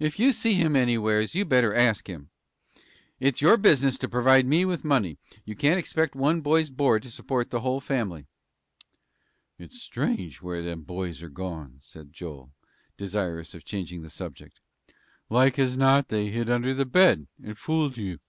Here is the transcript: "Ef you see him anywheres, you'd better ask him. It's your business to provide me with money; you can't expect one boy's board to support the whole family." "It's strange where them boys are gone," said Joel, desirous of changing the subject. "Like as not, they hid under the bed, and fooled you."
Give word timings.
"Ef 0.00 0.20
you 0.20 0.30
see 0.30 0.54
him 0.54 0.76
anywheres, 0.76 1.34
you'd 1.34 1.48
better 1.48 1.74
ask 1.74 2.08
him. 2.08 2.30
It's 3.18 3.40
your 3.40 3.56
business 3.56 3.98
to 3.98 4.08
provide 4.08 4.46
me 4.46 4.64
with 4.64 4.84
money; 4.84 5.18
you 5.44 5.56
can't 5.56 5.80
expect 5.80 6.14
one 6.14 6.42
boy's 6.42 6.70
board 6.70 7.02
to 7.02 7.10
support 7.10 7.50
the 7.50 7.58
whole 7.62 7.80
family." 7.80 8.28
"It's 9.58 9.82
strange 9.82 10.40
where 10.40 10.62
them 10.62 10.82
boys 10.82 11.24
are 11.24 11.28
gone," 11.28 11.78
said 11.80 12.12
Joel, 12.12 12.52
desirous 12.96 13.52
of 13.52 13.64
changing 13.64 14.02
the 14.02 14.10
subject. 14.10 14.60
"Like 15.28 15.58
as 15.58 15.76
not, 15.76 16.06
they 16.06 16.30
hid 16.30 16.48
under 16.48 16.72
the 16.72 16.86
bed, 16.86 17.26
and 17.42 17.58
fooled 17.58 17.96
you." 17.96 18.20